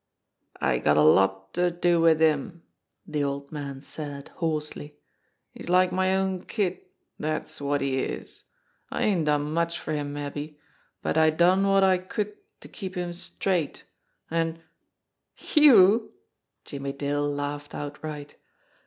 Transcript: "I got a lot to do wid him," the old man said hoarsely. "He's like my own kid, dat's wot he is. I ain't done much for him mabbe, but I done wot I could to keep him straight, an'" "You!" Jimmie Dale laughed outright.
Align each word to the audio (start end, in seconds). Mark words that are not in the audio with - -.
"I 0.59 0.79
got 0.79 0.97
a 0.97 1.03
lot 1.03 1.53
to 1.53 1.69
do 1.69 2.01
wid 2.01 2.21
him," 2.21 2.63
the 3.05 3.23
old 3.23 3.51
man 3.51 3.81
said 3.81 4.29
hoarsely. 4.29 4.97
"He's 5.51 5.69
like 5.69 5.91
my 5.91 6.15
own 6.15 6.41
kid, 6.45 6.79
dat's 7.19 7.61
wot 7.61 7.81
he 7.81 7.99
is. 7.99 8.45
I 8.89 9.03
ain't 9.03 9.25
done 9.27 9.53
much 9.53 9.79
for 9.79 9.93
him 9.93 10.11
mabbe, 10.15 10.57
but 11.03 11.19
I 11.19 11.29
done 11.29 11.67
wot 11.67 11.83
I 11.83 11.99
could 11.99 12.35
to 12.61 12.67
keep 12.67 12.95
him 12.95 13.13
straight, 13.13 13.83
an'" 14.31 14.63
"You!" 15.61 16.11
Jimmie 16.65 16.93
Dale 16.93 17.29
laughed 17.29 17.75
outright. 17.75 18.37